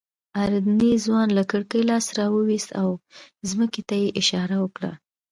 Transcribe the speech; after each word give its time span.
اردني 0.43 0.91
ځوان 1.05 1.27
له 1.37 1.43
کړکۍ 1.51 1.81
لاس 1.89 2.05
راوویست 2.17 2.69
او 2.81 2.89
ځمکې 3.49 3.81
ته 3.89 3.95
یې 4.01 4.07
اشاره 4.21 4.55
وکړه. 4.61 4.91